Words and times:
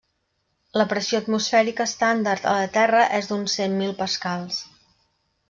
La 0.81 0.85
pressió 0.93 1.19
atmosfèrica 1.23 1.87
estàndard 1.89 2.49
a 2.53 2.55
la 2.61 2.71
Terra 2.79 3.05
és 3.19 3.31
d'uns 3.33 3.59
cent 3.61 3.79
mil 3.83 3.95
pascals. 4.03 4.61